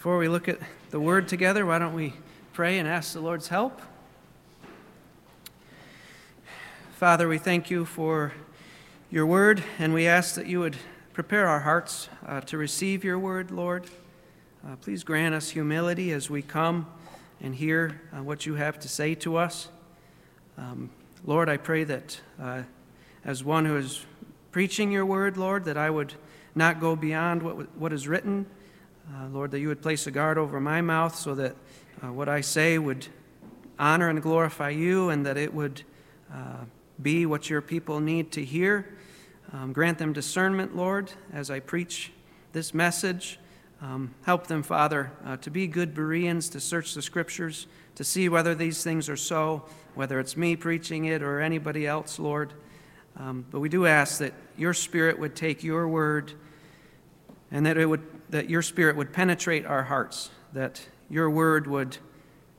[0.00, 2.14] Before we look at the word together, why don't we
[2.54, 3.82] pray and ask the Lord's help?
[6.94, 8.32] Father, we thank you for
[9.10, 10.78] your word, and we ask that you would
[11.12, 13.90] prepare our hearts uh, to receive your word, Lord.
[14.66, 16.86] Uh, please grant us humility as we come
[17.42, 19.68] and hear uh, what you have to say to us.
[20.56, 20.88] Um,
[21.26, 22.62] Lord, I pray that uh,
[23.22, 24.06] as one who is
[24.50, 26.14] preaching your word, Lord, that I would
[26.54, 28.46] not go beyond what, what is written.
[29.08, 31.56] Uh, Lord, that you would place a guard over my mouth so that
[32.02, 33.06] uh, what I say would
[33.78, 35.82] honor and glorify you and that it would
[36.32, 36.64] uh,
[37.02, 38.96] be what your people need to hear.
[39.52, 42.12] Um, grant them discernment, Lord, as I preach
[42.52, 43.38] this message.
[43.82, 48.28] Um, help them, Father, uh, to be good Bereans, to search the scriptures, to see
[48.28, 49.64] whether these things are so,
[49.94, 52.52] whether it's me preaching it or anybody else, Lord.
[53.16, 56.32] Um, but we do ask that your Spirit would take your word
[57.50, 61.98] and that, it would, that your Spirit would penetrate our hearts, that your word would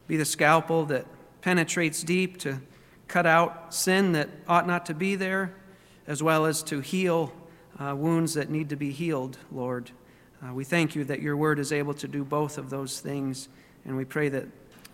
[0.08, 1.06] be the scalpel that
[1.42, 2.62] penetrates deep to
[3.08, 5.54] cut out sin that ought not to be there,
[6.08, 7.34] as well as to heal
[7.80, 9.92] uh, wounds that need to be healed, Lord.
[10.46, 13.48] Uh, we thank you that your word is able to do both of those things,
[13.86, 14.48] and we pray that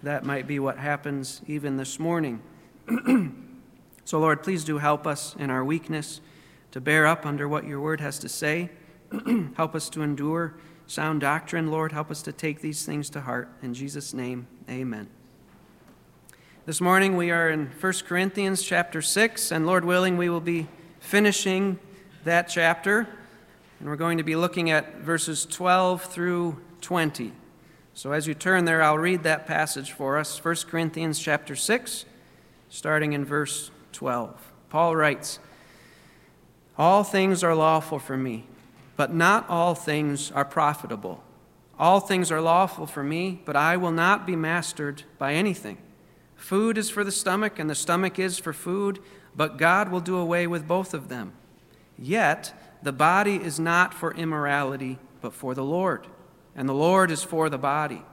[0.04, 2.42] that might be what happens even this morning.
[4.06, 6.22] so, Lord, please do help us in our weakness
[6.72, 8.70] to bear up under what your word has to say.
[9.56, 10.54] Help us to endure
[10.86, 11.92] sound doctrine, Lord.
[11.92, 13.50] Help us to take these things to heart.
[13.62, 15.10] In Jesus' name, amen.
[16.66, 20.68] This morning we are in 1 Corinthians chapter 6, and Lord willing, we will be
[21.00, 21.80] finishing
[22.24, 23.08] that chapter.
[23.80, 27.32] And we're going to be looking at verses 12 through 20.
[27.94, 32.06] So as you turn there, I'll read that passage for us 1 Corinthians chapter 6,
[32.70, 34.52] starting in verse 12.
[34.70, 35.40] Paul writes,
[36.78, 38.46] All things are lawful for me
[38.98, 41.24] but not all things are profitable.
[41.80, 45.78] All things are lawful for me, but I will not be mastered by anything.
[46.36, 49.00] Food is for the stomach, and the stomach is for food,
[49.36, 51.34] but God will do away with both of them.
[51.98, 56.08] Yet the body is not for immorality, but for the Lord,
[56.56, 58.04] and the Lord is for the body.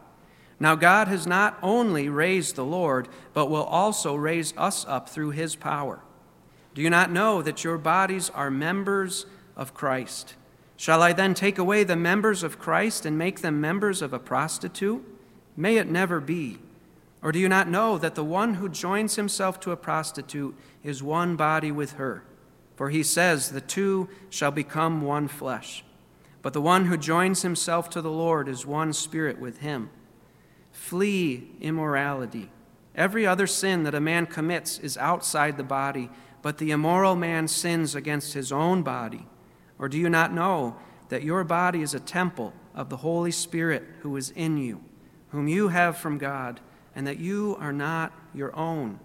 [0.60, 5.30] Now, God has not only raised the Lord, but will also raise us up through
[5.30, 6.00] his power.
[6.74, 9.26] Do you not know that your bodies are members
[9.56, 10.34] of Christ?
[10.84, 14.18] Shall I then take away the members of Christ and make them members of a
[14.18, 15.02] prostitute?
[15.56, 16.58] May it never be.
[17.22, 21.02] Or do you not know that the one who joins himself to a prostitute is
[21.02, 22.22] one body with her?
[22.76, 25.82] For he says, The two shall become one flesh.
[26.42, 29.88] But the one who joins himself to the Lord is one spirit with him.
[30.70, 32.50] Flee immorality.
[32.94, 36.10] Every other sin that a man commits is outside the body,
[36.42, 39.26] but the immoral man sins against his own body.
[39.78, 40.76] Or do you not know
[41.08, 44.82] that your body is a temple of the Holy Spirit who is in you,
[45.30, 46.60] whom you have from God,
[46.94, 49.00] and that you are not your own?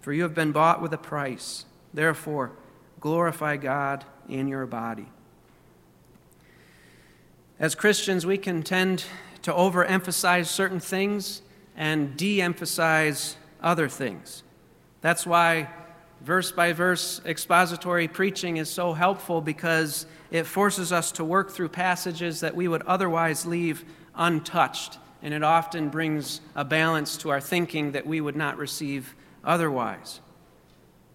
[0.00, 1.64] For you have been bought with a price.
[1.92, 2.52] Therefore,
[3.00, 5.08] glorify God in your body.
[7.58, 9.04] As Christians, we can tend
[9.42, 11.42] to overemphasize certain things
[11.76, 14.42] and de emphasize other things.
[15.00, 15.68] That's why
[16.20, 21.68] verse by verse expository preaching is so helpful because it forces us to work through
[21.68, 23.84] passages that we would otherwise leave
[24.14, 29.14] untouched, and it often brings a balance to our thinking that we would not receive
[29.44, 30.20] otherwise.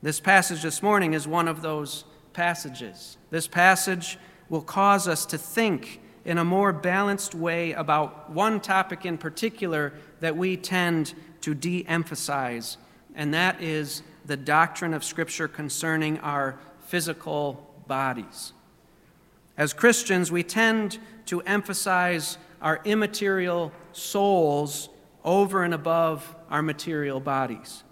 [0.01, 3.17] This passage this morning is one of those passages.
[3.29, 4.17] This passage
[4.49, 9.93] will cause us to think in a more balanced way about one topic in particular
[10.21, 12.77] that we tend to de emphasize,
[13.15, 18.53] and that is the doctrine of Scripture concerning our physical bodies.
[19.57, 24.89] As Christians, we tend to emphasize our immaterial souls
[25.23, 27.83] over and above our material bodies.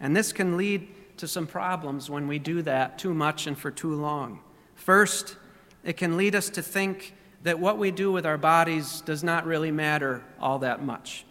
[0.00, 0.88] And this can lead
[1.18, 4.40] to some problems when we do that too much and for too long.
[4.74, 5.36] First,
[5.84, 9.46] it can lead us to think that what we do with our bodies does not
[9.46, 11.24] really matter all that much.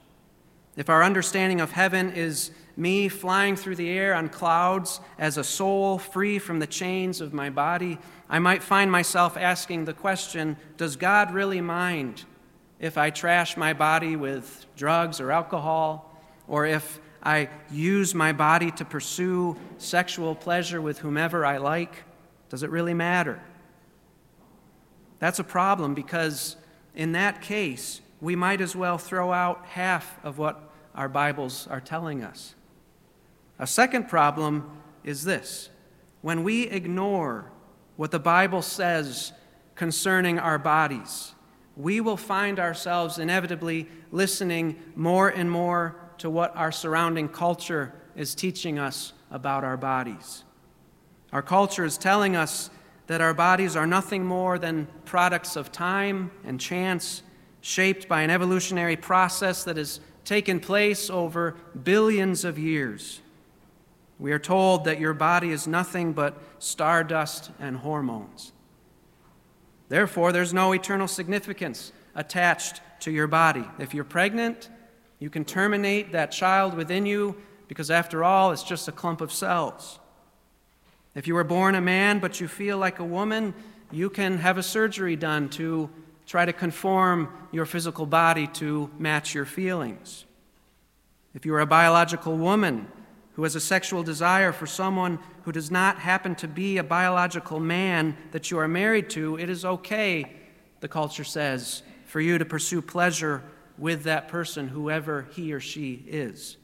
[0.78, 5.44] If our understanding of heaven is me flying through the air on clouds as a
[5.44, 8.00] soul free from the chains of my body,
[8.30, 12.24] I might find myself asking the question Does God really mind
[12.80, 18.72] if I trash my body with drugs or alcohol, or if I use my body
[18.72, 22.04] to pursue sexual pleasure with whomever I like?
[22.50, 23.42] Does it really matter?
[25.20, 26.58] That's a problem because
[26.96, 31.80] in that case, we might as well throw out half of what our Bibles are
[31.82, 32.56] telling us.
[33.60, 34.70] A second problem
[35.04, 35.70] is this
[36.22, 37.52] when we ignore
[37.98, 39.34] what the Bible says
[39.76, 41.34] concerning our bodies,
[41.76, 48.36] we will find ourselves inevitably listening more and more to what our surrounding culture is
[48.36, 50.44] teaching us about our bodies.
[51.32, 52.70] Our culture is telling us
[53.08, 57.24] that our bodies are nothing more than products of time and chance,
[57.62, 63.23] shaped by an evolutionary process that has taken place over billions of years.
[64.24, 68.54] We are told that your body is nothing but stardust and hormones.
[69.90, 73.66] Therefore, there's no eternal significance attached to your body.
[73.80, 74.70] If you're pregnant,
[75.20, 77.36] you can terminate that child within you
[77.68, 80.00] because, after all, it's just a clump of cells.
[81.16, 83.54] If you were born a man but you feel like a woman,
[83.92, 85.90] you can have a surgery done to
[86.26, 90.24] try to conform your physical body to match your feelings.
[91.36, 92.88] If you are a biological woman
[93.34, 97.60] who has a sexual desire for someone who does not happen to be a biological
[97.60, 100.32] man that you are married to, it is okay,
[100.80, 103.44] the culture says, for you to pursue pleasure
[103.78, 106.58] with that person, whoever he or she is.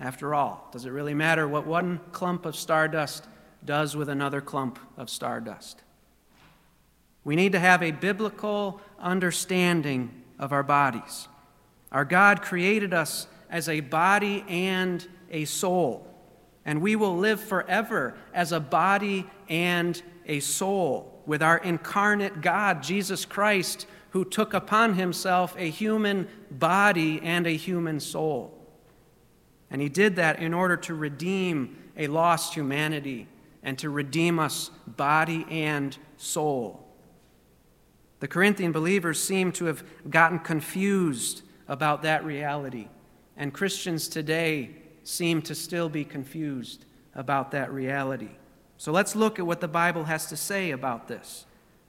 [0.00, 3.24] After all, does it really matter what one clump of stardust
[3.64, 5.82] does with another clump of stardust?
[7.22, 10.10] We need to have a biblical understanding
[10.40, 11.28] of our bodies.
[11.92, 16.06] Our God created us as a body and a soul,
[16.64, 22.82] and we will live forever as a body and a soul with our incarnate God,
[22.82, 28.58] Jesus Christ, who took upon himself a human body and a human soul.
[29.70, 33.28] And he did that in order to redeem a lost humanity
[33.62, 36.86] and to redeem us body and soul.
[38.20, 42.88] The Corinthian believers seem to have gotten confused about that reality,
[43.42, 44.70] and Christians today
[45.02, 48.28] seem to still be confused about that reality.
[48.78, 51.44] So let's look at what the Bible has to say about this.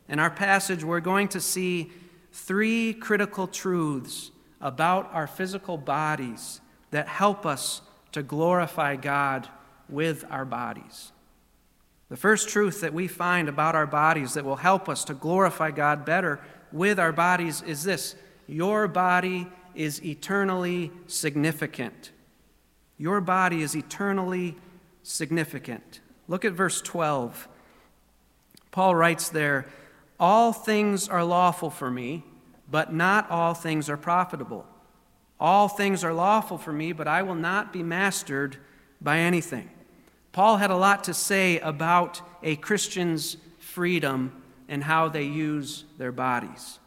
[0.09, 1.91] In our passage, we're going to see
[2.31, 6.59] three critical truths about our physical bodies
[6.89, 7.83] that help us
[8.13, 9.47] to glorify God
[9.88, 11.11] with our bodies.
[12.09, 15.69] The first truth that we find about our bodies that will help us to glorify
[15.69, 16.41] God better
[16.71, 18.15] with our bodies is this
[18.47, 22.11] your body is eternally significant.
[22.97, 24.55] Your body is eternally
[25.03, 25.99] significant.
[26.27, 27.47] Look at verse 12.
[28.71, 29.65] Paul writes there,
[30.19, 32.23] All things are lawful for me,
[32.69, 34.65] but not all things are profitable.
[35.39, 38.57] All things are lawful for me, but I will not be mastered
[39.01, 39.69] by anything.
[40.31, 46.11] Paul had a lot to say about a Christian's freedom and how they use their
[46.11, 46.79] bodies.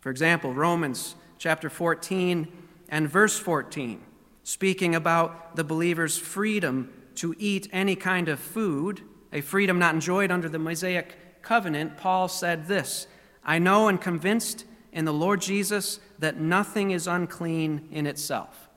[0.00, 2.46] For example, Romans chapter 14
[2.90, 3.98] and verse 14,
[4.44, 9.00] speaking about the believer's freedom to eat any kind of food,
[9.32, 13.06] a freedom not enjoyed under the Mosaic covenant, Paul said this
[13.42, 18.68] I know and convinced in the Lord Jesus that nothing is unclean in itself.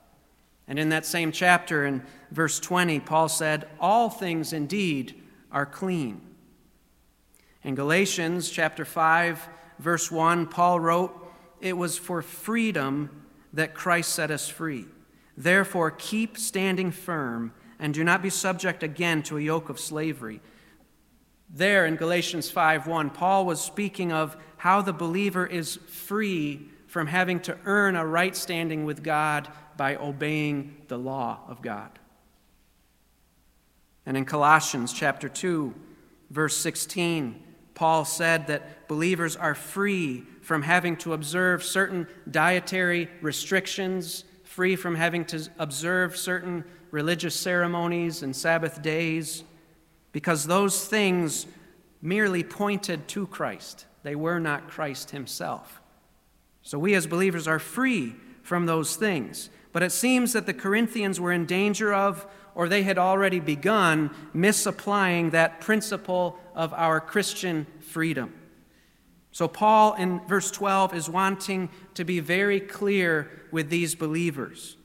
[0.66, 5.22] And in that same chapter, in verse 20, Paul said, All things indeed
[5.52, 6.22] are clean.
[7.62, 11.23] In Galatians chapter 5, verse 1, Paul wrote,
[11.60, 13.22] It was for freedom
[13.52, 14.86] that Christ set us free.
[15.36, 20.40] Therefore, keep standing firm and do not be subject again to a yoke of slavery.
[21.50, 27.40] There in Galatians 5:1, Paul was speaking of how the believer is free from having
[27.40, 31.98] to earn a right standing with God by obeying the law of God.
[34.06, 35.74] And in Colossians chapter 2,
[36.30, 37.43] verse 16,
[37.74, 44.94] Paul said that believers are free from having to observe certain dietary restrictions, free from
[44.94, 49.42] having to observe certain religious ceremonies and Sabbath days,
[50.12, 51.46] because those things
[52.00, 53.86] merely pointed to Christ.
[54.04, 55.80] They were not Christ himself.
[56.62, 59.50] So we as believers are free from those things.
[59.72, 64.10] But it seems that the Corinthians were in danger of, or they had already begun,
[64.32, 68.32] misapplying that principle of our Christian freedom.
[69.32, 74.76] So, Paul in verse 12 is wanting to be very clear with these believers.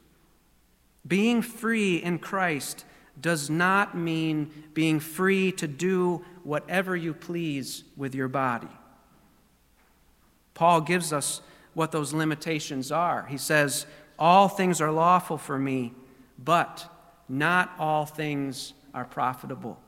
[1.08, 2.86] Being free in Christ
[3.22, 8.70] does not mean being free to do whatever you please with your body.
[10.54, 11.42] Paul gives us
[11.74, 13.26] what those limitations are.
[13.30, 13.86] He says,
[14.18, 15.94] All things are lawful for me,
[16.38, 16.90] but
[17.30, 19.80] not all things are profitable.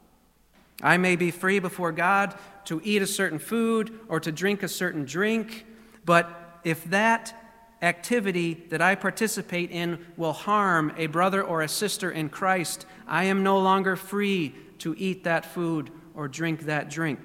[0.81, 4.67] I may be free before God to eat a certain food or to drink a
[4.67, 5.65] certain drink,
[6.05, 7.35] but if that
[7.81, 13.25] activity that I participate in will harm a brother or a sister in Christ, I
[13.25, 17.19] am no longer free to eat that food or drink that drink.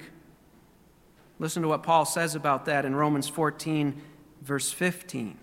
[1.38, 4.00] Listen to what Paul says about that in Romans 14,
[4.40, 5.36] verse 15.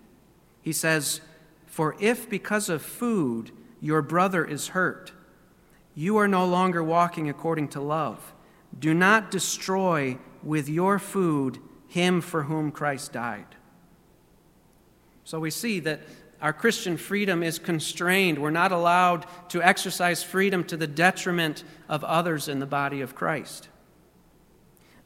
[0.62, 1.22] He says,
[1.68, 3.52] For if because of food
[3.84, 5.12] your brother is hurt,
[5.94, 8.34] you are no longer walking according to love.
[8.80, 11.60] Do not destroy with your food
[11.90, 13.46] him for whom Christ died.
[15.26, 16.00] So we see that
[16.42, 18.40] our Christian freedom is constrained.
[18.40, 23.16] We're not allowed to exercise freedom to the detriment of others in the body of
[23.16, 23.68] Christ.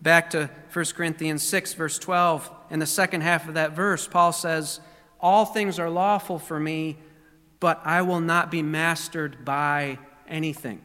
[0.04, 4.32] Back to 1 Corinthians 6, verse 12, in the second half of that verse, Paul
[4.32, 4.82] says,
[5.20, 6.98] All things are lawful for me,
[7.60, 10.82] but I will not be mastered by anything.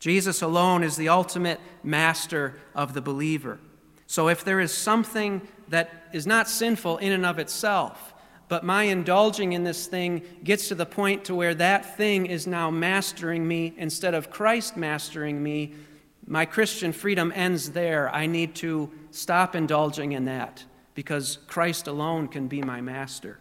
[0.00, 3.58] Jesus alone is the ultimate master of the believer.
[4.06, 8.14] So if there is something that is not sinful in and of itself,
[8.48, 12.46] but my indulging in this thing gets to the point to where that thing is
[12.46, 15.74] now mastering me instead of Christ mastering me,
[16.26, 18.08] my Christian freedom ends there.
[18.14, 20.64] I need to stop indulging in that
[20.94, 23.38] because Christ alone can be my master.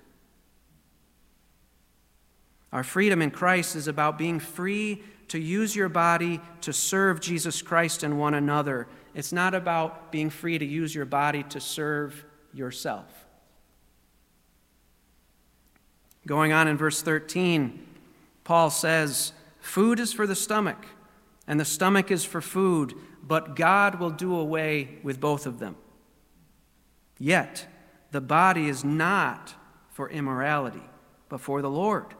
[2.71, 7.61] Our freedom in Christ is about being free to use your body to serve Jesus
[7.61, 8.87] Christ and one another.
[9.13, 13.25] It's not about being free to use your body to serve yourself.
[16.25, 17.85] Going on in verse 13,
[18.43, 20.85] Paul says, Food is for the stomach,
[21.47, 22.93] and the stomach is for food,
[23.23, 25.75] but God will do away with both of them.
[27.17, 27.67] Yet,
[28.11, 29.53] the body is not
[29.89, 30.83] for immorality,
[31.29, 32.13] but for the Lord,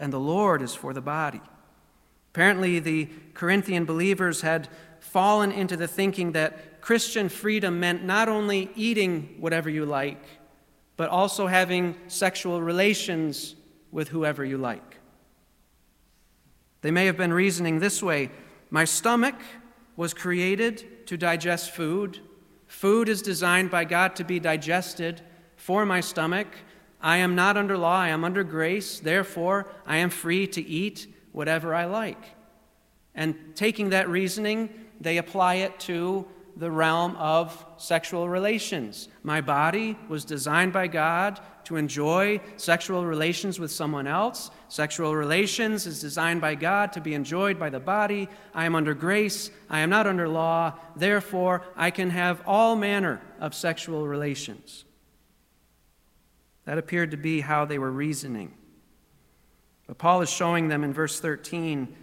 [0.00, 1.40] and the Lord is for the body.
[2.32, 8.70] Apparently, the Corinthian believers had fallen into the thinking that Christian freedom meant not only
[8.74, 10.22] eating whatever you like,
[10.96, 13.54] but also having sexual relations
[13.90, 14.98] with whoever you like.
[16.82, 18.30] They may have been reasoning this way
[18.70, 19.34] My stomach
[19.96, 22.20] was created to digest food.
[22.66, 25.20] Food is designed by God to be digested
[25.56, 26.46] for my stomach.
[27.02, 29.00] I am not under law, I am under grace.
[29.00, 32.22] Therefore, I am free to eat whatever I like.
[33.14, 36.26] And taking that reasoning, they apply it to
[36.56, 39.08] the realm of sexual relations.
[39.22, 44.50] My body was designed by God to enjoy sexual relations with someone else.
[44.68, 48.28] Sexual relations is designed by God to be enjoyed by the body.
[48.54, 49.50] I am under grace.
[49.70, 50.74] I am not under law.
[50.96, 54.84] Therefore, I can have all manner of sexual relations.
[56.70, 58.54] That appeared to be how they were reasoning.
[59.88, 61.96] But Paul is showing them in verse 13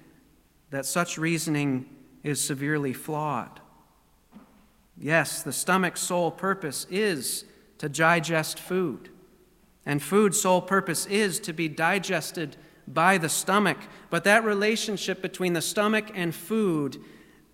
[0.71, 1.85] that such reasoning
[2.21, 3.61] is severely flawed.
[4.97, 7.45] Yes, the stomach's sole purpose is
[7.77, 9.07] to digest food,
[9.85, 12.57] and food's sole purpose is to be digested
[12.89, 13.77] by the stomach.
[14.09, 16.97] But that relationship between the stomach and food,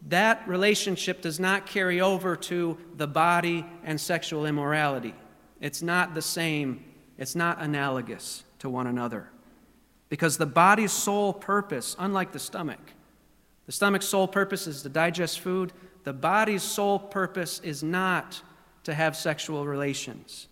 [0.07, 5.13] that relationship does not carry over to the body and sexual immorality.
[5.61, 6.85] It's not the same,
[7.17, 9.29] it's not analogous to one another.
[10.09, 12.79] Because the body's sole purpose, unlike the stomach,
[13.65, 15.71] the stomach's sole purpose is to digest food.
[16.03, 18.41] The body's sole purpose is not
[18.83, 20.47] to have sexual relations.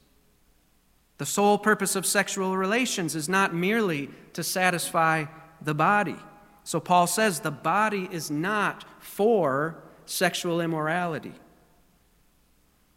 [1.18, 5.26] The sole purpose of sexual relations is not merely to satisfy
[5.62, 6.16] the body.
[6.64, 9.76] So Paul says the body is not for
[10.06, 11.34] sexual immorality.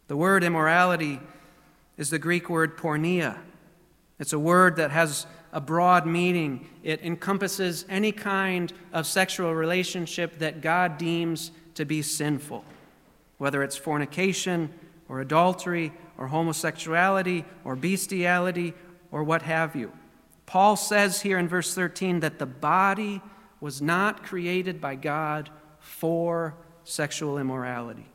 [0.07, 1.19] The word immorality
[1.97, 3.37] is the Greek word porneia.
[4.19, 6.67] It's a word that has a broad meaning.
[6.83, 12.63] It encompasses any kind of sexual relationship that God deems to be sinful,
[13.37, 14.73] whether it's fornication
[15.09, 18.73] or adultery or homosexuality or bestiality
[19.11, 19.91] or what have you.
[20.45, 23.21] Paul says here in verse 13 that the body
[23.59, 28.07] was not created by God for sexual immorality.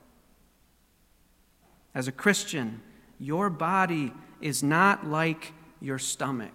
[1.94, 2.82] As a Christian,
[3.18, 6.52] your body is not like your stomach.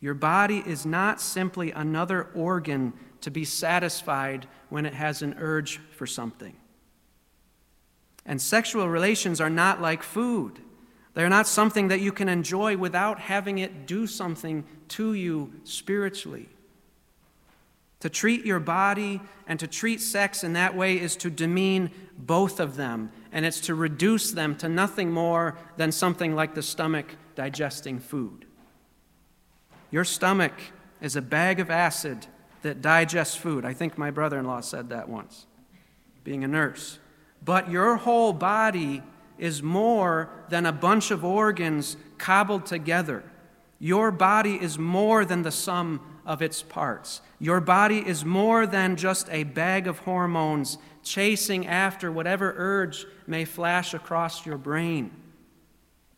[0.00, 5.78] Your body is not simply another organ to be satisfied when it has an urge
[5.92, 6.56] for something.
[8.26, 10.60] And sexual relations are not like food.
[11.14, 16.48] They're not something that you can enjoy without having it do something to you spiritually.
[18.00, 22.58] To treat your body and to treat sex in that way is to demean both
[22.58, 27.14] of them, and it's to reduce them to nothing more than something like the stomach
[27.34, 28.46] digesting food.
[29.90, 30.54] Your stomach
[31.00, 32.26] is a bag of acid
[32.62, 33.64] that digests food.
[33.64, 35.46] I think my brother in law said that once,
[36.24, 36.98] being a nurse.
[37.44, 39.02] But your whole body
[39.38, 43.24] is more than a bunch of organs cobbled together.
[43.78, 47.20] Your body is more than the sum of its parts.
[47.40, 53.44] Your body is more than just a bag of hormones chasing after whatever urge may
[53.44, 55.10] flash across your brain.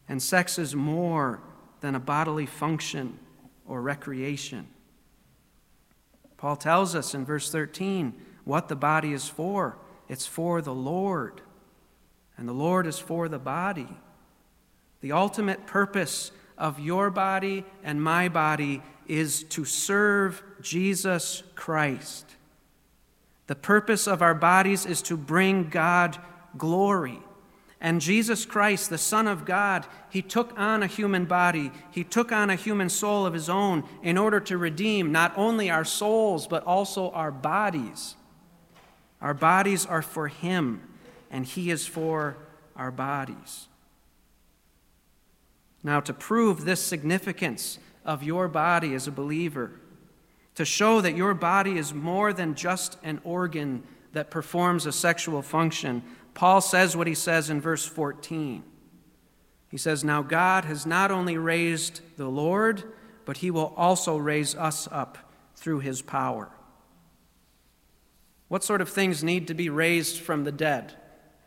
[0.08, 1.40] And sex is more
[1.80, 3.18] than a bodily function
[3.66, 4.68] or recreation.
[6.37, 11.40] Paul tells us in verse 13 what the body is for it's for the Lord,
[12.37, 13.88] and the Lord is for the body.
[15.00, 22.37] The ultimate purpose of your body and my body is to serve Jesus Christ.
[23.46, 26.18] The purpose of our bodies is to bring God
[26.56, 27.20] glory.
[27.81, 32.33] And Jesus Christ, the Son of God, he took on a human body, he took
[32.33, 36.47] on a human soul of his own in order to redeem not only our souls,
[36.47, 38.16] but also our bodies.
[39.21, 40.83] Our bodies are for him,
[41.31, 42.37] and he is for
[42.76, 43.69] our bodies.
[45.83, 49.73] Now, to prove this significance of your body as a believer,
[50.54, 55.43] to show that your body is more than just an organ that performs a sexual
[55.43, 56.02] function,
[56.35, 58.64] Paul says what he says in verse 14.
[59.69, 62.85] He says, Now God has not only raised the Lord,
[63.25, 65.19] but he will also raise us up
[65.57, 66.50] through his power.
[68.49, 70.95] What sort of things need to be raised from the dead?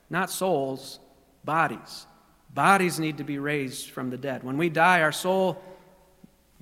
[0.09, 0.99] Not souls,
[1.43, 2.05] bodies.
[2.53, 4.43] Bodies need to be raised from the dead.
[4.43, 5.61] When we die, our soul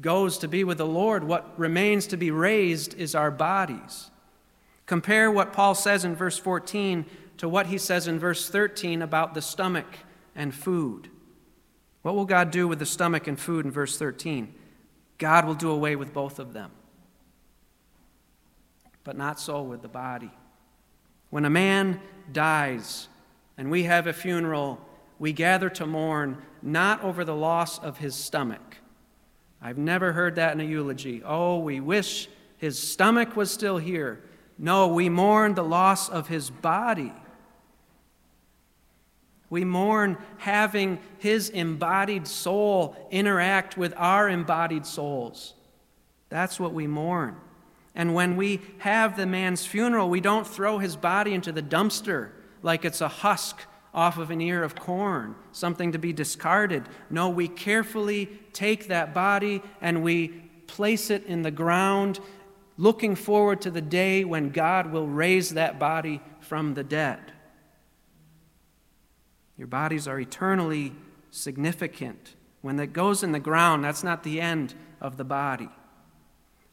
[0.01, 1.23] goes to be with the Lord.
[1.23, 4.09] What remains to be raised is our bodies.
[4.85, 7.05] Compare what Paul says in verse 14
[7.37, 9.87] to what he says in verse 13 about the stomach
[10.35, 11.09] and food.
[12.01, 14.53] What will God do with the stomach and food in verse 13?
[15.17, 16.71] God will do away with both of them.
[19.03, 20.31] But not so with the body.
[21.29, 21.99] When a man
[22.31, 23.07] dies
[23.57, 24.79] and we have a funeral,
[25.19, 28.77] we gather to mourn not over the loss of his stomach.
[29.61, 31.23] I've never heard that in a eulogy.
[31.25, 34.21] Oh, we wish his stomach was still here.
[34.57, 37.13] No, we mourn the loss of his body.
[39.49, 45.53] We mourn having his embodied soul interact with our embodied souls.
[46.29, 47.37] That's what we mourn.
[47.93, 52.31] And when we have the man's funeral, we don't throw his body into the dumpster
[52.61, 53.61] like it's a husk
[53.93, 56.83] off of an ear of corn, something to be discarded.
[57.09, 60.27] No, we carefully take that body and we
[60.67, 62.19] place it in the ground,
[62.77, 67.31] looking forward to the day when God will raise that body from the dead.
[69.57, 70.93] Your bodies are eternally
[71.31, 72.35] significant.
[72.61, 75.69] When that goes in the ground, that's not the end of the body.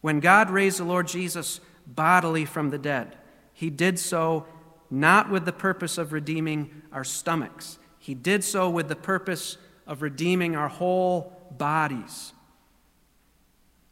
[0.00, 3.16] When God raised the Lord Jesus bodily from the dead,
[3.52, 4.46] he did so
[4.90, 7.78] not with the purpose of redeeming our stomachs.
[7.98, 12.32] He did so with the purpose of redeeming our whole bodies.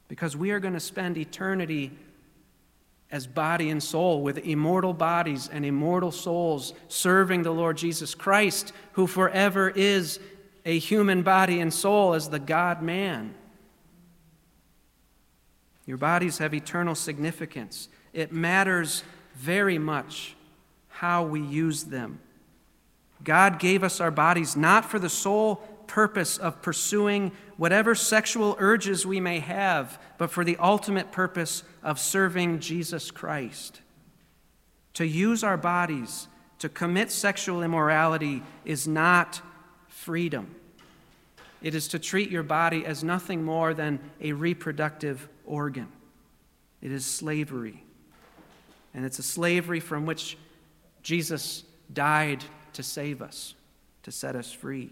[0.09, 1.97] Because we are going to spend eternity
[3.13, 8.73] as body and soul with immortal bodies and immortal souls serving the Lord Jesus Christ,
[8.93, 10.21] who forever is
[10.65, 13.35] a human body and soul as the God man.
[15.87, 17.89] Your bodies have eternal significance.
[18.13, 19.03] It matters
[19.35, 20.37] very much
[20.89, 22.21] how we use them.
[23.25, 29.05] God gave us our bodies not for the sole purpose of pursuing whatever sexual urges
[29.05, 33.81] we may have, but for the ultimate purpose of serving Jesus Christ.
[34.95, 36.29] To use our bodies
[36.61, 39.41] to commit sexual immorality is not
[39.89, 40.55] freedom.
[41.61, 45.89] It is to treat your body as nothing more than a reproductive organ.
[46.81, 47.83] It is slavery.
[48.95, 50.39] And it's a slavery from which
[51.03, 53.55] Jesus died to save us,
[54.05, 54.91] to set us free.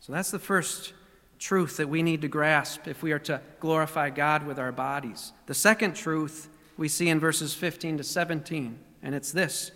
[0.00, 0.94] So that's the first
[1.38, 5.32] truth that we need to grasp if we are to glorify God with our bodies.
[5.46, 9.72] The second truth we see in verses 15 to 17, and it's this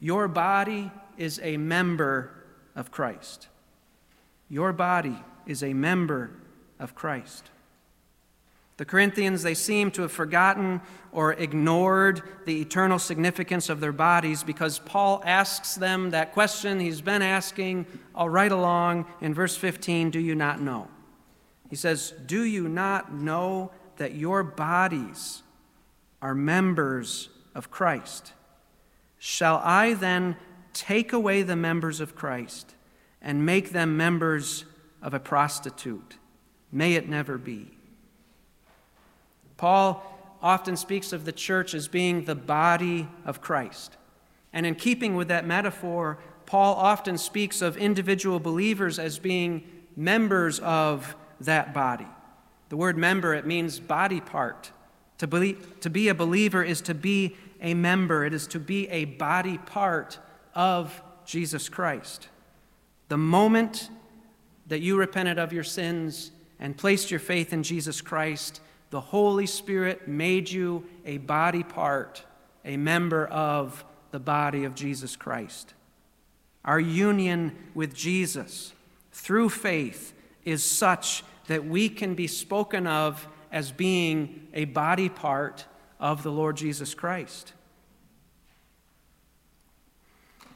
[0.00, 2.30] Your body is a member
[2.74, 3.48] of Christ.
[4.48, 6.30] Your body is a member
[6.78, 7.50] of Christ.
[8.76, 14.42] The Corinthians, they seem to have forgotten or ignored the eternal significance of their bodies
[14.42, 20.10] because Paul asks them that question he's been asking all right along in verse 15
[20.10, 20.88] Do you not know?
[21.70, 25.42] He says, Do you not know that your bodies
[26.20, 28.34] are members of Christ?
[29.18, 30.36] Shall I then
[30.74, 32.74] take away the members of Christ
[33.22, 34.66] and make them members
[35.00, 36.16] of a prostitute?
[36.70, 37.75] May it never be.
[39.56, 40.02] Paul
[40.42, 43.96] often speaks of the church as being the body of Christ.
[44.52, 49.64] And in keeping with that metaphor, Paul often speaks of individual believers as being
[49.96, 52.06] members of that body.
[52.68, 54.72] The word member, it means body part.
[55.18, 58.88] To be, to be a believer is to be a member, it is to be
[58.88, 60.18] a body part
[60.54, 62.28] of Jesus Christ.
[63.08, 63.88] The moment
[64.66, 68.60] that you repented of your sins and placed your faith in Jesus Christ,
[68.90, 72.24] the Holy Spirit made you a body part,
[72.64, 75.74] a member of the body of Jesus Christ.
[76.64, 78.72] Our union with Jesus
[79.12, 80.12] through faith
[80.44, 85.64] is such that we can be spoken of as being a body part
[86.00, 87.52] of the Lord Jesus Christ.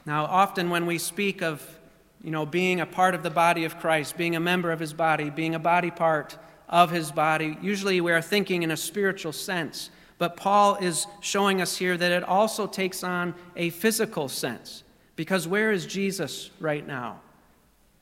[0.05, 1.79] Now, often when we speak of
[2.23, 4.93] you know, being a part of the body of Christ, being a member of his
[4.93, 6.37] body, being a body part
[6.71, 9.89] of his body, usually we are thinking in a spiritual sense.
[10.17, 14.83] But Paul is showing us here that it also takes on a physical sense.
[15.15, 17.19] Because where is Jesus right now?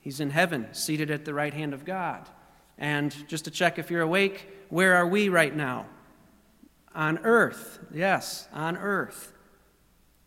[0.02, 2.30] He's in heaven, seated at the right hand of God.
[2.78, 5.88] And just to check if you're awake, where are we right now?
[6.94, 7.80] On earth.
[7.94, 9.34] Yes, on earth.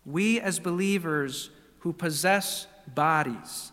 [0.04, 1.50] We as believers
[1.80, 3.72] who possess bodies,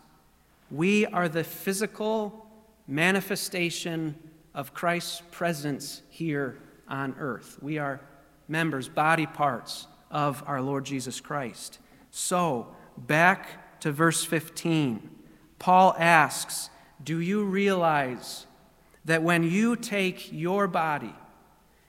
[0.70, 2.46] we are the physical
[2.86, 4.14] manifestation
[4.54, 6.58] of Christ's presence here
[6.88, 7.58] on earth.
[7.62, 8.00] We are
[8.48, 11.78] members, body parts of our Lord Jesus Christ.
[12.10, 15.08] So, back to verse 15.
[15.58, 16.70] Paul asks,
[17.02, 18.46] Do you realize
[19.04, 21.14] that when you take your body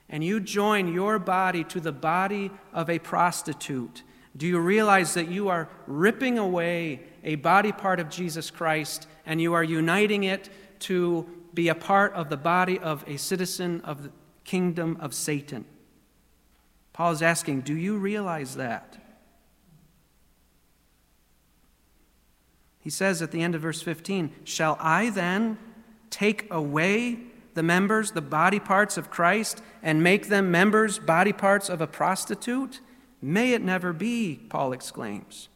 [0.08, 4.02] and you join your body to the body of a prostitute,
[4.36, 9.40] do you realize that you are ripping away a body part of Jesus Christ and
[9.40, 10.48] you are uniting it
[10.80, 14.10] to be a part of the body of a citizen of the
[14.44, 15.64] kingdom of Satan?
[16.92, 18.98] Paul is asking, Do you realize that?
[22.80, 25.56] He says at the end of verse 15, Shall I then
[26.10, 27.18] take away
[27.54, 31.86] the members, the body parts of Christ, and make them members, body parts of a
[31.86, 32.80] prostitute?
[33.20, 35.48] May it never be, Paul exclaims.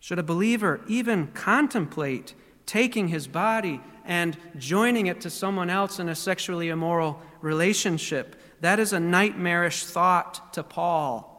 [0.00, 2.34] Should a believer even contemplate
[2.66, 8.40] taking his body and joining it to someone else in a sexually immoral relationship?
[8.60, 11.30] That is a nightmarish thought to Paul.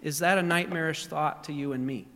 [0.00, 2.06] Is that a nightmarish thought to you and me?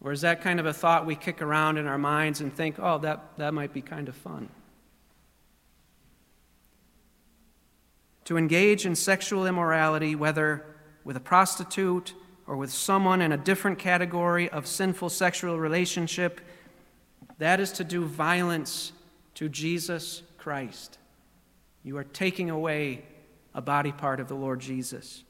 [0.00, 2.76] Or is that kind of a thought we kick around in our minds and think,
[2.80, 4.48] oh, that, that might be kind of fun?
[8.24, 10.64] To engage in sexual immorality, whether
[11.04, 12.14] with a prostitute
[12.46, 16.40] or with someone in a different category of sinful sexual relationship,
[17.42, 18.92] that is to do violence
[19.34, 20.98] to Jesus Christ.
[21.82, 23.04] You are taking away
[23.52, 25.24] a body part of the Lord Jesus.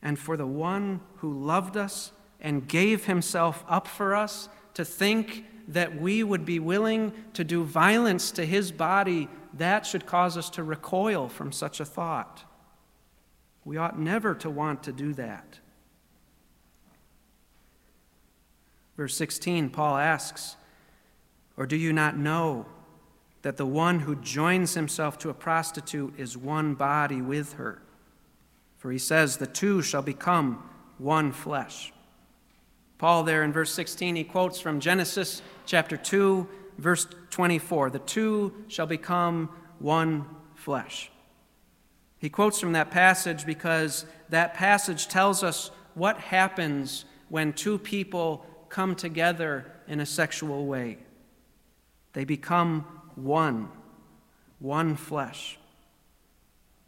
[0.00, 5.44] And for the one who loved us and gave himself up for us, to think
[5.68, 10.48] that we would be willing to do violence to his body, that should cause us
[10.48, 12.44] to recoil from such a thought.
[13.62, 15.60] We ought never to want to do that.
[18.96, 20.56] Verse 16, Paul asks,
[21.56, 22.66] Or do you not know
[23.42, 27.82] that the one who joins himself to a prostitute is one body with her?
[28.78, 31.92] For he says, The two shall become one flesh.
[32.98, 38.54] Paul, there in verse 16, he quotes from Genesis chapter 2, verse 24 The two
[38.68, 41.10] shall become one flesh.
[42.18, 48.46] He quotes from that passage because that passage tells us what happens when two people
[48.68, 50.98] come together in a sexual way.
[52.12, 53.68] They become one,
[54.58, 55.58] one flesh.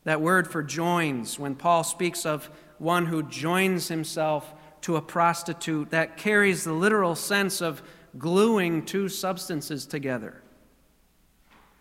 [0.04, 5.90] That word for joins, when Paul speaks of one who joins himself to a prostitute
[5.90, 7.82] that carries the literal sense of
[8.16, 10.40] gluing two substances together.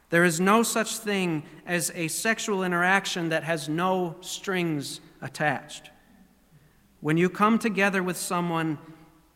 [0.10, 5.92] There is no such thing as a sexual interaction that has no strings attached.
[7.02, 8.78] When you come together with someone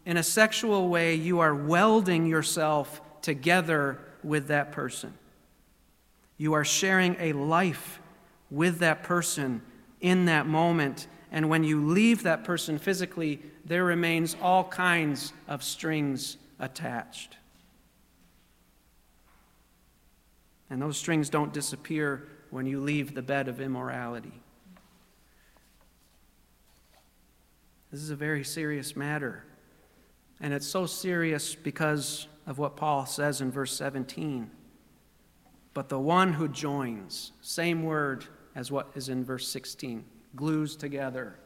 [0.05, 5.13] in a sexual way, you are welding yourself together with that person.
[6.37, 7.99] You are sharing a life
[8.49, 9.61] with that person
[9.99, 11.07] in that moment.
[11.31, 17.37] And when you leave that person physically, there remains all kinds of strings attached.
[20.69, 24.41] And those strings don't disappear when you leave the bed of immorality.
[27.91, 29.43] This is a very serious matter.
[30.41, 34.51] And it's so serious because of what Paul says in verse 17.
[35.73, 38.25] But the one who joins, same word
[38.55, 40.03] as what is in verse 16,
[40.35, 41.37] glues together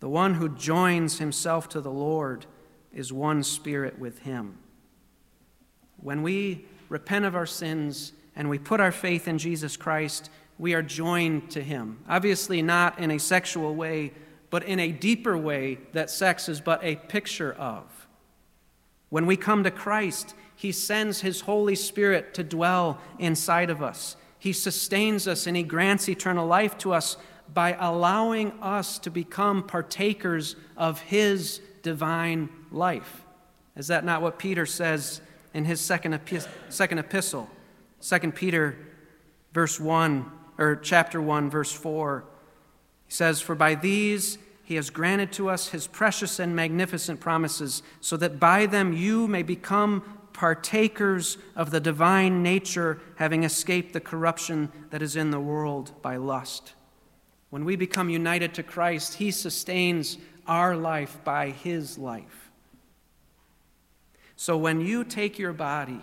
[0.00, 2.46] the one who joins himself to the Lord
[2.90, 4.56] is one spirit with him.
[5.98, 10.74] When we repent of our sins and we put our faith in Jesus Christ, we
[10.74, 11.98] are joined to Him.
[12.08, 14.12] Obviously, not in a sexual way,
[14.50, 18.08] but in a deeper way that sex is but a picture of.
[19.08, 24.16] When we come to Christ, He sends His Holy Spirit to dwell inside of us.
[24.38, 27.16] He sustains us and He grants eternal life to us
[27.52, 33.24] by allowing us to become partakers of His divine life.
[33.76, 35.20] Is that not what Peter says
[35.54, 37.48] in his second, epi- second epistle?
[38.02, 38.76] 2 Peter
[39.52, 42.24] verse 1 or chapter 1 verse 4.
[43.10, 47.82] He says, "For by these he has granted to us his precious and magnificent promises,
[48.00, 54.00] so that by them you may become partakers of the divine nature, having escaped the
[54.00, 56.74] corruption that is in the world by lust."
[57.48, 62.52] When we become united to Christ, he sustains our life by his life.
[64.36, 66.02] So when you take your body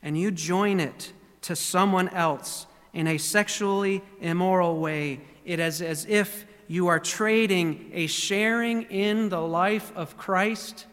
[0.00, 1.12] and you join it
[1.42, 7.90] to someone else in a sexually immoral way, it is as if you are trading
[7.92, 10.86] a sharing in the life of Christ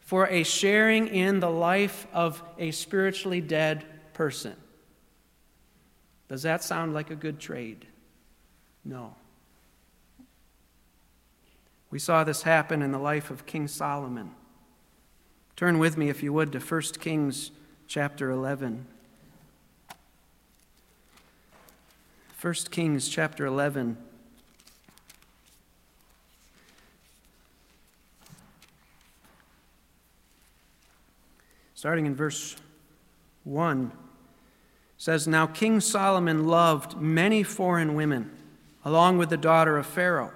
[0.00, 4.54] for a sharing in the life of a spiritually dead person.
[6.28, 7.86] Does that sound like a good trade?
[8.84, 9.14] No.
[11.90, 14.32] We saw this happen in the life of King Solomon.
[15.56, 17.52] Turn with me, if you would, to 1 Kings
[17.86, 18.86] chapter 11.
[22.44, 23.96] 1 Kings chapter 11.
[31.74, 32.56] Starting in verse
[33.44, 33.92] 1
[34.98, 38.30] says now king solomon loved many foreign women
[38.84, 40.30] along with the daughter of pharaoh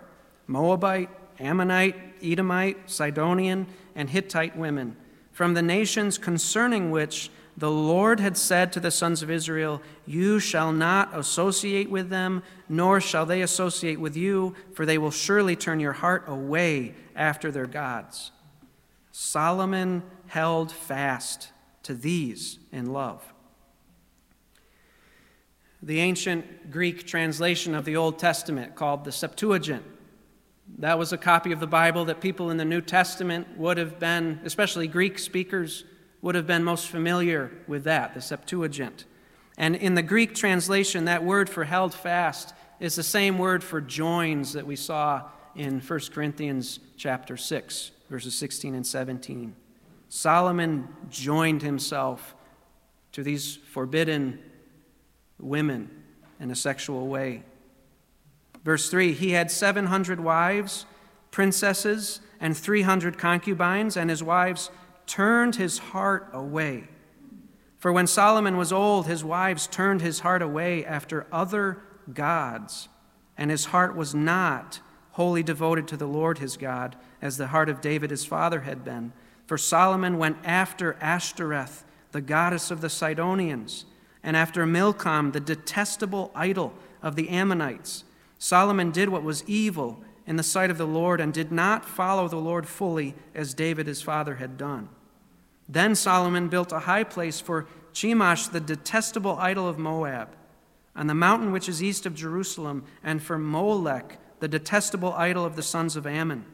[0.46, 4.96] moabite Ammonite, Edomite, Sidonian, and Hittite women,
[5.30, 10.38] from the nations concerning which the Lord had said to the sons of Israel, You
[10.38, 15.56] shall not associate with them, nor shall they associate with you, for they will surely
[15.56, 18.30] turn your heart away after their gods.
[19.10, 21.50] Solomon held fast
[21.82, 23.24] to these in love.
[25.82, 29.84] The ancient Greek translation of the Old Testament, called the Septuagint,
[30.78, 33.98] that was a copy of the Bible that people in the New Testament would have
[33.98, 35.84] been, especially Greek speakers,
[36.22, 39.04] would have been most familiar with that, the Septuagint.
[39.56, 43.80] And in the Greek translation, that word for held fast is the same word for
[43.80, 45.22] joins that we saw
[45.56, 49.54] in 1 Corinthians chapter 6, verses 16 and 17.
[50.08, 52.34] Solomon joined himself
[53.12, 54.38] to these forbidden
[55.38, 55.90] women
[56.40, 57.42] in a sexual way.
[58.64, 60.86] Verse 3 He had 700 wives,
[61.30, 64.70] princesses, and 300 concubines, and his wives
[65.08, 66.84] turned his heart away.
[67.78, 71.78] For when Solomon was old, his wives turned his heart away after other
[72.12, 72.88] gods,
[73.36, 74.80] and his heart was not
[75.12, 78.84] wholly devoted to the Lord his God, as the heart of David his father had
[78.84, 79.12] been.
[79.46, 83.84] For Solomon went after Ashtoreth, the goddess of the Sidonians,
[84.22, 88.04] and after Milcom, the detestable idol of the Ammonites.
[88.38, 92.28] Solomon did what was evil in the sight of the Lord and did not follow
[92.28, 94.88] the Lord fully as David his father had done.
[95.68, 100.28] Then Solomon built a high place for Chemosh, the detestable idol of Moab,
[100.96, 105.56] on the mountain which is east of Jerusalem, and for Molech, the detestable idol of
[105.56, 106.44] the sons of Ammon.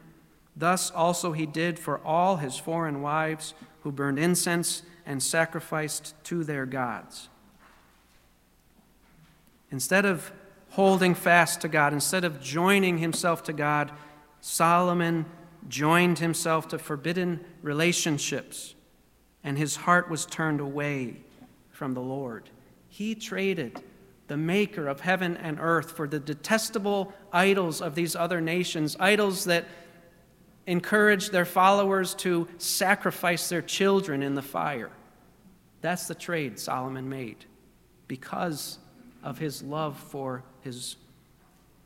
[0.57, 6.45] Thus also he did for all his foreign wives who burned incense and sacrificed to
[6.45, 7.29] their gods.
[9.71, 10.33] Instead of
[10.75, 11.93] holding fast to God.
[11.93, 13.93] Instead of joining himself to God,
[14.41, 15.25] Solomon
[15.69, 18.74] joined himself to forbidden relationships,
[19.45, 21.19] and his heart was turned away
[21.71, 22.49] from the Lord.
[22.89, 23.83] He traded
[24.27, 29.45] the maker of heaven and earth for the detestable idols of these other nations, idols
[29.45, 29.67] that
[30.67, 34.91] encouraged their followers to sacrifice their children in the fire.
[35.83, 37.45] That's the trade Solomon made
[38.09, 38.79] because
[39.23, 40.97] of his love for his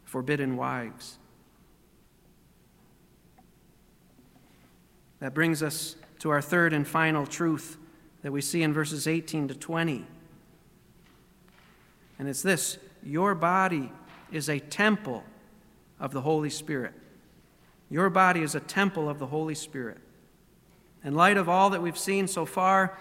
[0.04, 1.18] forbidden wives.
[5.18, 7.76] That brings us to our third and final truth
[8.22, 10.04] that we see in verses 18 to 20.
[12.18, 13.92] And it's this your body
[14.32, 15.24] is a temple
[16.00, 16.94] of the Holy Spirit.
[17.90, 19.98] Your body is a temple of the Holy Spirit.
[21.04, 22.98] In light of all that we've seen so far,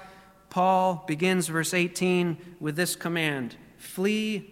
[0.50, 4.50] Paul begins verse 18 with this command flee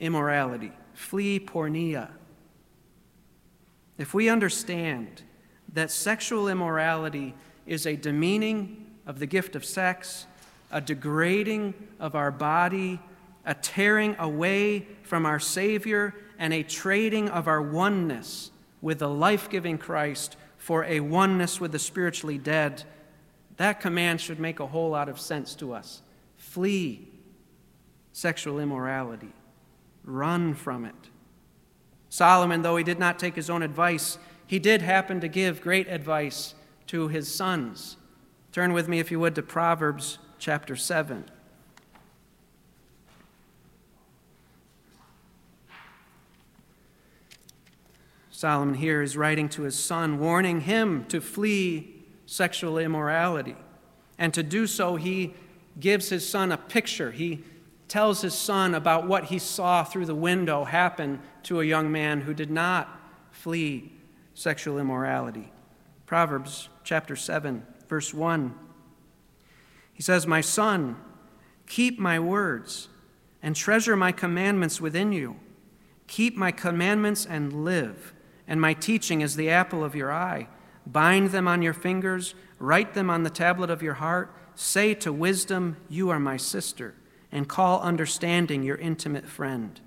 [0.00, 0.72] immorality.
[0.92, 2.10] Flee porneia.
[3.96, 5.22] If we understand
[5.72, 7.34] that sexual immorality
[7.66, 10.26] is a demeaning of the gift of sex,
[10.70, 13.00] a degrading of our body,
[13.44, 18.50] a tearing away from our Savior and a trading of our oneness
[18.80, 22.84] with the life giving Christ for a oneness with the spiritually dead,
[23.56, 26.00] that command should make a whole lot of sense to us.
[26.36, 27.08] Flee
[28.12, 29.32] sexual immorality,
[30.04, 30.94] run from it.
[32.08, 35.88] Solomon, though he did not take his own advice, he did happen to give great
[35.88, 36.54] advice
[36.88, 37.96] to his sons.
[38.52, 41.24] Turn with me, if you would, to Proverbs chapter 7.
[48.30, 53.56] Solomon here is writing to his son, warning him to flee sexual immorality.
[54.18, 55.34] And to do so, he
[55.80, 57.10] gives his son a picture.
[57.10, 57.42] He
[57.88, 62.20] tells his son about what he saw through the window happen to a young man
[62.20, 63.92] who did not flee
[64.34, 65.50] sexual immorality.
[66.06, 68.54] Proverbs chapter 7, verse 1.
[69.92, 70.96] He says, My son,
[71.66, 72.88] keep my words
[73.42, 75.36] and treasure my commandments within you.
[76.06, 78.14] Keep my commandments and live
[78.46, 80.48] and my teaching is the apple of your eye.
[80.86, 84.34] Bind them on your fingers, write them on the tablet of your heart.
[84.54, 86.94] Say to wisdom, You are my sister,
[87.32, 89.80] and call understanding your intimate friend,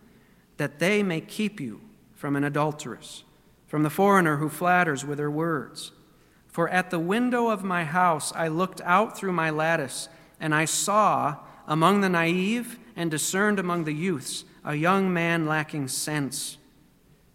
[0.58, 1.82] that they may keep you
[2.16, 3.24] from an adulteress,
[3.68, 5.92] from the foreigner who flatters with her words.
[6.58, 10.66] For at the window of my house I looked out through my lattice, and I
[10.66, 11.36] saw
[11.68, 16.58] among the naive and discerned among the youths a young man lacking sense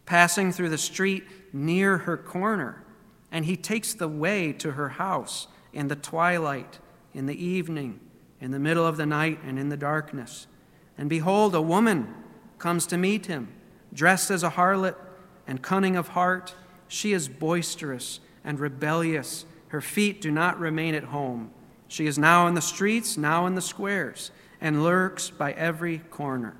[0.06, 2.82] passing through the street near her corner,
[3.30, 6.80] and he takes the way to her house in the twilight,
[7.14, 8.00] in the evening,
[8.40, 10.48] in the middle of the night, and in the darkness.
[10.98, 12.12] And behold, a woman
[12.58, 13.52] comes to meet him,
[13.94, 14.96] dressed as a harlot
[15.46, 16.56] and cunning of heart.
[16.88, 19.44] She is boisterous and rebellious.
[19.68, 21.50] Her feet do not remain at home.
[21.88, 26.56] She is now in the streets, now in the squares, and lurks by every corner.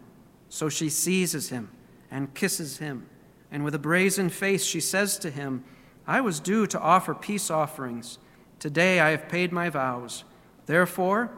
[0.48, 1.70] So she seizes him
[2.10, 3.06] and kisses him
[3.52, 5.62] and with a brazen face she says to him,
[6.06, 8.18] I was due to offer peace offerings.
[8.58, 10.24] Today I have paid my vows.
[10.64, 11.30] Therefore,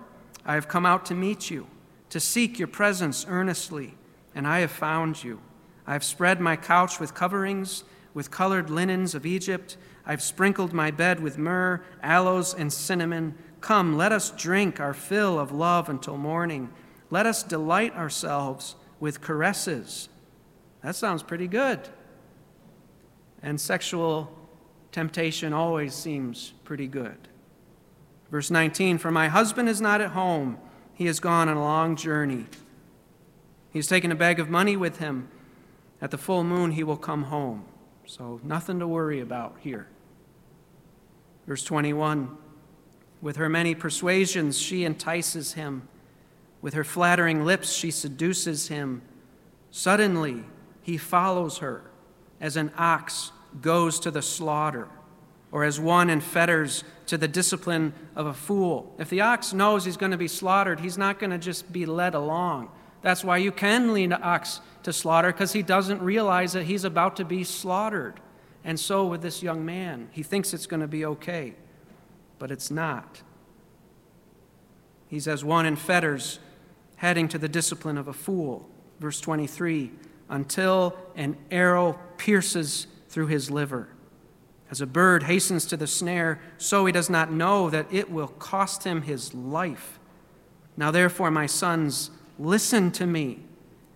[0.47, 1.67] I have come out to meet you,
[2.11, 3.97] to seek your presence earnestly,
[4.33, 5.41] and I have found you.
[5.87, 7.83] I have spread my couch with coverings,
[8.15, 9.77] with colored linens of Egypt.
[10.07, 13.37] I have sprinkled my bed with myrrh, aloes, and cinnamon.
[13.61, 16.71] Come, let us drink our fill of love until morning.
[17.11, 20.09] Let us delight ourselves with caresses.
[20.83, 21.89] That sounds pretty good
[23.45, 24.33] and sexual
[24.91, 27.29] temptation always seems pretty good.
[28.31, 30.59] Verse 19 For my husband is not at home,
[30.95, 32.47] he has gone on a long journey.
[33.71, 35.29] He's taken a bag of money with him.
[36.01, 37.67] At the full moon, he will come home.
[38.07, 39.89] So, nothing to worry about here.
[41.47, 42.37] Verse 21
[43.21, 45.89] With her many persuasions, she entices him.
[46.63, 49.03] With her flattering lips, she seduces him.
[49.71, 50.45] Suddenly,
[50.83, 51.83] he follows her
[52.41, 54.89] as an ox goes to the slaughter,
[55.53, 58.95] or as one in fetters to the discipline of a fool.
[58.99, 61.87] If the ox knows he's going to be slaughtered, he's not going to just be
[61.87, 62.71] led along.
[63.03, 66.85] That's why you can lead an ox to slaughter, because he doesn't realize that he's
[66.85, 68.21] about to be slaughtered.
[68.65, 71.55] And so with this young man, he thinks it's going to be okay,
[72.39, 73.23] but it's not.
[75.07, 76.41] He's as one in fetters,
[76.97, 78.69] heading to the discipline of a fool.
[79.01, 79.93] Verse 23
[80.29, 83.89] until an arrow pierces through his liver.
[84.71, 88.29] As a bird hastens to the snare, so he does not know that it will
[88.29, 90.01] cost him his life.
[90.77, 93.41] Now, therefore, my sons, listen to me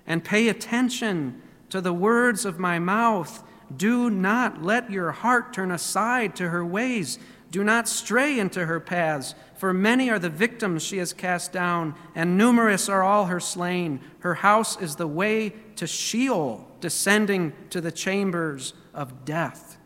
[0.07, 3.43] and pay attention to the words of my mouth.
[3.77, 7.19] Do not let your heart turn aside to her ways.
[7.51, 11.95] Do not stray into her paths, for many are the victims she has cast down,
[12.15, 14.01] and numerous are all her slain.
[14.21, 19.79] Her house is the way to Sheol, descending to the chambers of death.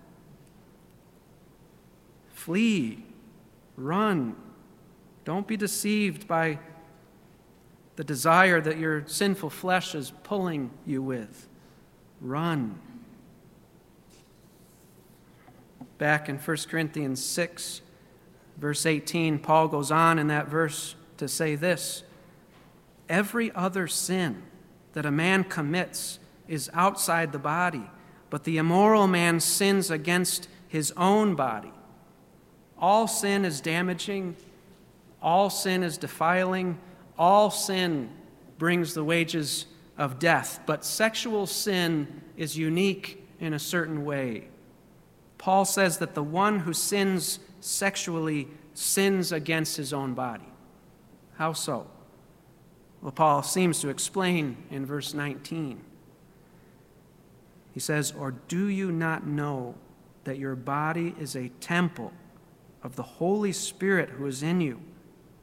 [2.33, 3.05] Flee,
[3.77, 4.35] run.
[5.25, 6.59] Don't be deceived by
[7.95, 11.49] the desire that your sinful flesh is pulling you with.
[12.21, 12.81] Run.
[15.99, 17.83] Back in 1 Corinthians 6,
[18.57, 22.03] verse 18, Paul goes on in that verse to say this
[23.09, 24.43] Every other sin
[24.93, 26.19] that a man commits
[26.49, 27.89] is outside the body
[28.33, 31.71] but the immoral man sins against his own body.
[32.79, 34.37] All sin is damaging,
[35.21, 36.79] all sin is defiling,
[37.19, 38.09] all sin
[38.57, 39.67] brings the wages
[39.99, 44.49] of death, but sexual sin is unique in a certain way.
[45.43, 50.47] Paul says that the one who sins sexually sins against his own body.
[51.35, 51.89] How so?
[53.01, 55.81] Well, Paul seems to explain in verse 19.
[57.75, 59.75] He says, Or do you not know
[60.23, 62.13] that your body is a temple
[62.85, 64.81] of the Holy Spirit who is in you,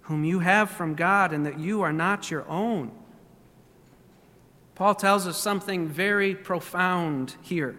[0.03, 2.93] whom you have from God, and that you are not your own?
[4.75, 7.75] Paul tells us something very profound here.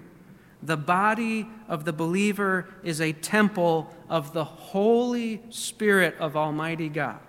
[0.63, 7.21] The body of the believer is a temple of the Holy Spirit of Almighty God,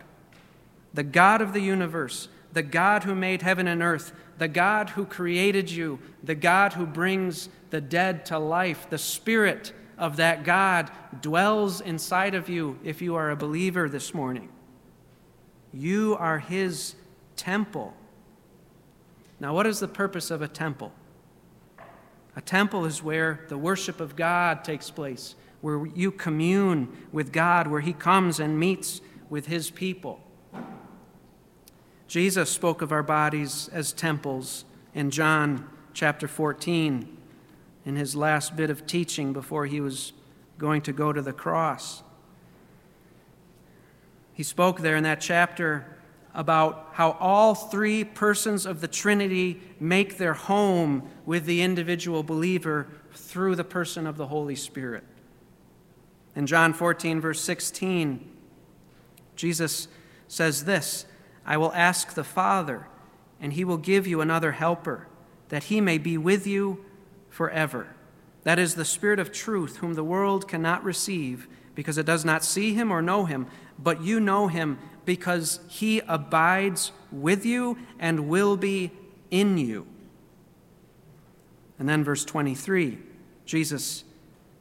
[0.94, 5.06] the God of the universe, the God who made heaven and earth, the God who
[5.06, 8.90] created you, the God who brings the dead to life.
[8.90, 14.14] The Spirit of that God dwells inside of you if you are a believer this
[14.14, 14.50] morning.
[15.72, 16.96] You are His
[17.38, 17.94] temple.
[19.40, 20.92] Now, what is the purpose of a temple?
[22.36, 27.68] A temple is where the worship of God takes place, where you commune with God,
[27.68, 30.22] where He comes and meets with His people.
[32.08, 37.18] Jesus spoke of our bodies as temples in John chapter 14
[37.86, 40.14] in his last bit of teaching before he was
[40.58, 42.04] going to go to the cross.
[44.34, 45.86] He spoke there in that chapter
[46.34, 52.88] about how all three persons of the Trinity make their home with the individual believer
[53.14, 55.04] through the person of the Holy Spirit.
[56.36, 58.30] In John 14, verse 16,
[59.36, 59.88] Jesus
[60.28, 61.06] says this
[61.46, 62.88] I will ask the Father,
[63.40, 65.08] and he will give you another helper,
[65.50, 66.86] that he may be with you
[67.30, 67.96] forever.
[68.44, 72.44] That is the Spirit of truth, whom the world cannot receive because it does not
[72.44, 73.48] see him or know him,
[73.80, 78.92] but you know him because he abides with you and will be
[79.30, 79.88] in you.
[81.80, 83.00] And then, verse 23,
[83.46, 84.04] Jesus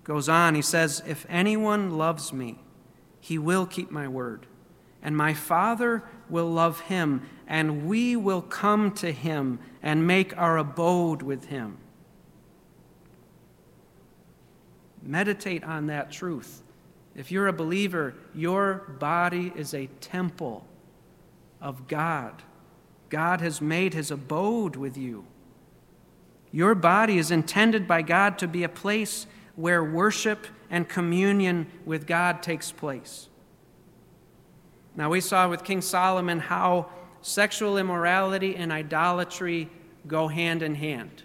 [0.04, 0.54] goes on.
[0.54, 2.58] He says, If anyone loves me,
[3.20, 4.46] he will keep my word,
[5.02, 10.56] and my Father will love him, and we will come to him and make our
[10.56, 11.76] abode with him.
[15.02, 16.62] Meditate on that truth.
[17.20, 20.64] If you're a believer, your body is a temple
[21.60, 22.42] of God.
[23.10, 25.26] God has made his abode with you.
[26.50, 32.06] Your body is intended by God to be a place where worship and communion with
[32.06, 33.28] God takes place.
[34.96, 36.88] Now, we saw with King Solomon how
[37.20, 39.68] sexual immorality and idolatry
[40.06, 41.24] go hand in hand,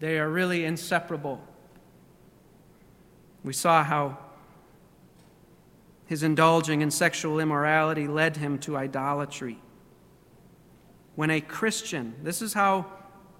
[0.00, 1.42] they are really inseparable.
[3.42, 4.18] We saw how
[6.08, 9.58] his indulging in sexual immorality led him to idolatry.
[11.14, 12.86] When a Christian, this is how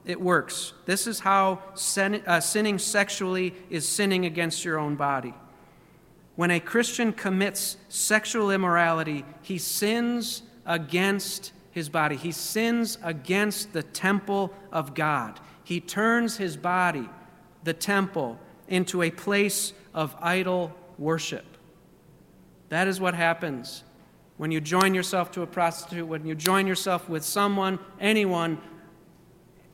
[0.04, 5.34] it works, this is how sin, uh, sinning sexually is sinning against your own body.
[6.36, 12.16] When a Christian commits sexual immorality, he sins against his body.
[12.16, 15.40] He sins against the temple of God.
[15.64, 17.08] He turns his body,
[17.64, 18.38] the temple,
[18.68, 21.57] into a place of idol worship.
[22.68, 23.84] That is what happens
[24.38, 28.58] when you join yourself to a prostitute, when you join yourself with someone, anyone,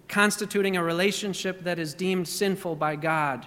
[0.09, 3.47] constituting a relationship that is deemed sinful by God.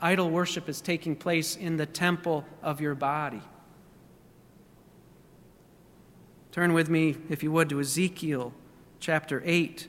[0.00, 3.40] Idol worship is taking place in the temple of your body.
[6.52, 8.52] Turn with me, if you would, to Ezekiel
[9.00, 9.88] chapter 8.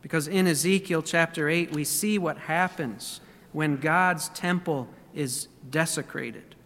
[0.00, 3.20] Because in Ezekiel chapter 8, we see what happens
[3.52, 6.56] when God's temple is desecrated.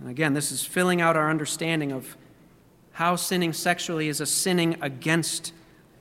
[0.00, 2.16] And again, this is filling out our understanding of
[2.92, 5.52] how sinning sexually is a sinning against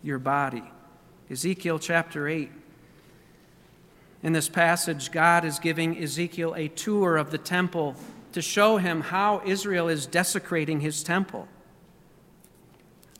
[0.04, 0.64] your body.
[1.30, 2.50] Ezekiel chapter 8.
[4.24, 7.96] In this passage, God is giving Ezekiel a tour of the temple
[8.34, 11.48] to show him how Israel is desecrating his temple.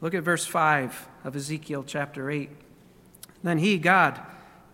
[0.02, 2.50] Look at verse 5 of Ezekiel chapter 8.
[3.44, 4.20] Then he, God,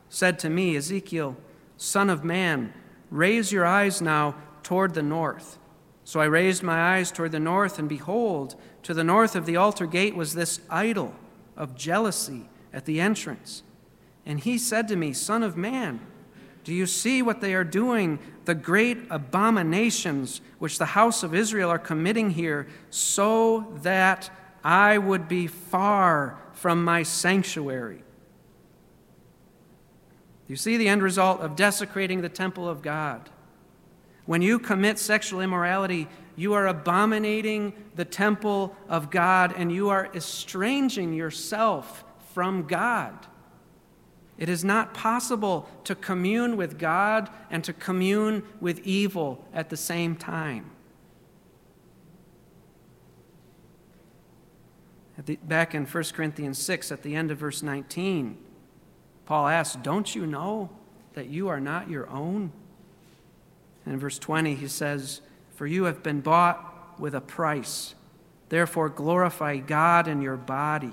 [0.10, 1.36] said to me, Ezekiel,
[1.78, 2.74] Son of man,
[3.10, 5.58] raise your eyes now toward the north.
[6.06, 9.56] So I raised my eyes toward the north, and behold, to the north of the
[9.56, 11.14] altar gate was this idol
[11.56, 13.64] of jealousy at the entrance.
[14.26, 16.00] And he said to me, Son of man,
[16.64, 21.70] do you see what they are doing, the great abominations which the house of Israel
[21.70, 24.30] are committing here, so that
[24.64, 28.04] I would be far from my sanctuary?
[30.48, 33.30] You see the end result of desecrating the temple of God.
[34.26, 40.10] When you commit sexual immorality, you are abominating the temple of God and you are
[40.14, 42.04] estranging yourself
[42.34, 43.28] from God.
[44.38, 49.78] It is not possible to commune with God and to commune with evil at the
[49.78, 50.72] same time.
[55.26, 58.38] The, back in 1 Corinthians 6, at the end of verse 19,
[59.26, 60.72] Paul asks, Don't you know
[61.14, 62.52] that you are not your own?
[63.86, 65.22] And in verse 20, he says,
[65.56, 67.96] For you have been bought with a price.
[68.50, 70.92] Therefore, glorify God in your body.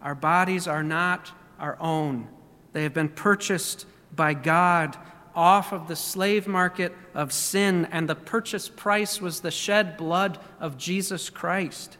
[0.00, 2.28] Our bodies are not our own,
[2.72, 4.96] they have been purchased by God
[5.34, 10.38] off of the slave market of sin, and the purchase price was the shed blood
[10.60, 11.96] of Jesus Christ.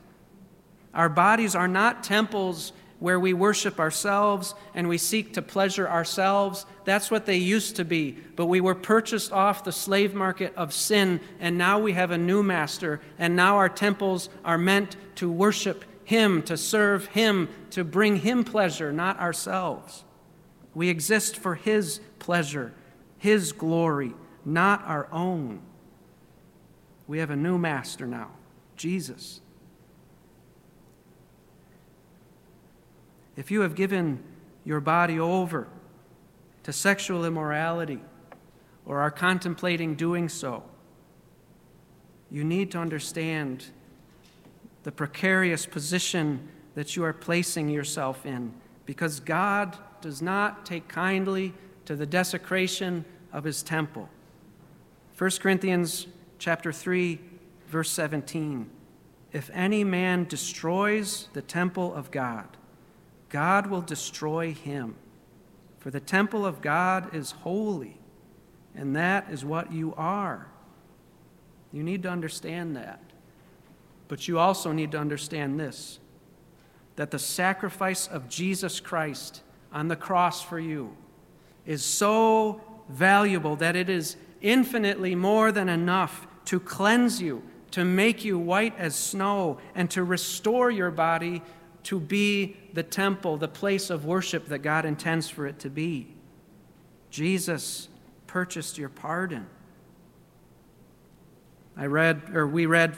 [0.93, 6.64] Our bodies are not temples where we worship ourselves and we seek to pleasure ourselves.
[6.84, 8.12] That's what they used to be.
[8.36, 12.16] But we were purchased off the slave market of sin, and now we have a
[12.16, 17.82] new master, and now our temples are meant to worship Him, to serve Him, to
[17.82, 20.05] bring Him pleasure, not ourselves.
[20.72, 22.72] We exist for His pleasure,
[23.18, 25.61] His glory, not our own.
[27.09, 28.30] We have a new master now,
[28.76, 29.41] Jesus.
[33.37, 34.22] If you have given
[34.64, 35.68] your body over
[36.62, 38.01] to sexual immorality
[38.85, 40.62] or are contemplating doing so,
[42.30, 43.66] you need to understand
[44.83, 48.53] the precarious position that you are placing yourself in
[48.87, 51.55] because God does not take kindly
[51.85, 54.09] to the desecration of his temple.
[55.16, 56.07] 1 Corinthians
[56.39, 57.20] chapter 3
[57.68, 58.68] verse 17
[59.33, 62.49] If any man destroys the temple of God
[63.33, 64.95] God will destroy him.
[65.78, 67.99] For the temple of God is holy,
[68.76, 70.47] and that is what you are.
[71.72, 73.01] You need to understand that.
[74.07, 75.99] But you also need to understand this
[76.97, 79.41] that the sacrifice of Jesus Christ
[79.72, 80.95] on the cross for you
[81.64, 82.61] is so
[82.91, 88.78] valuable that it is infinitely more than enough to cleanse you, to make you white
[88.78, 91.41] as snow, and to restore your body
[91.85, 96.14] to be the temple, the place of worship that God intends for it to be.
[97.11, 97.89] Jesus
[98.26, 99.47] purchased your pardon.
[101.76, 102.95] I read, or we read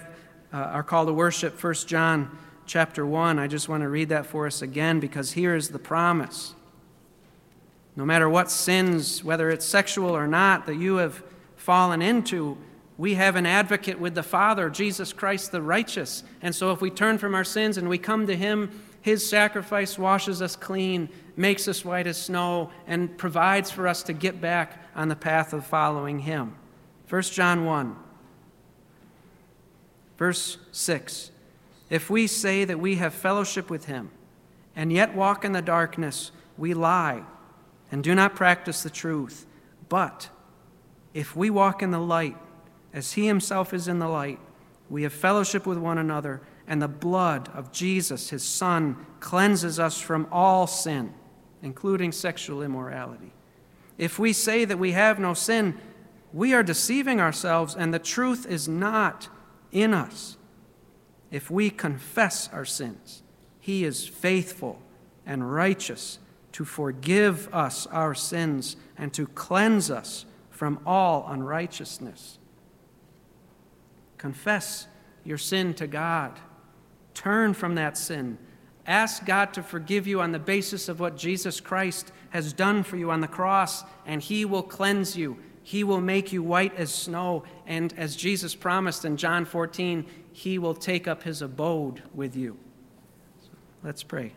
[0.52, 3.38] uh, our call to worship, 1 John chapter 1.
[3.38, 6.54] I just want to read that for us again because here is the promise.
[7.96, 11.22] No matter what sins, whether it's sexual or not, that you have
[11.56, 12.58] fallen into,
[12.96, 16.22] we have an advocate with the Father, Jesus Christ the righteous.
[16.42, 19.98] And so if we turn from our sins and we come to Him, His sacrifice
[19.98, 24.80] washes us clean, makes us white as snow, and provides for us to get back
[24.94, 26.54] on the path of following Him.
[27.08, 27.96] 1 John 1,
[30.16, 31.30] verse 6.
[31.90, 34.10] If we say that we have fellowship with Him
[34.76, 37.24] and yet walk in the darkness, we lie
[37.90, 39.46] and do not practice the truth.
[39.88, 40.28] But
[41.12, 42.36] if we walk in the light,
[42.94, 44.38] as he himself is in the light,
[44.88, 50.00] we have fellowship with one another, and the blood of Jesus, his Son, cleanses us
[50.00, 51.12] from all sin,
[51.60, 53.32] including sexual immorality.
[53.98, 55.78] If we say that we have no sin,
[56.32, 59.28] we are deceiving ourselves, and the truth is not
[59.72, 60.36] in us.
[61.30, 63.22] If we confess our sins,
[63.58, 64.80] he is faithful
[65.26, 66.20] and righteous
[66.52, 72.38] to forgive us our sins and to cleanse us from all unrighteousness.
[74.24, 74.86] Confess
[75.22, 76.40] your sin to God.
[77.12, 78.38] Turn from that sin.
[78.86, 82.96] Ask God to forgive you on the basis of what Jesus Christ has done for
[82.96, 85.36] you on the cross, and He will cleanse you.
[85.62, 87.44] He will make you white as snow.
[87.66, 92.56] And as Jesus promised in John 14, He will take up His abode with you.
[93.42, 93.50] So
[93.82, 94.32] let's pray.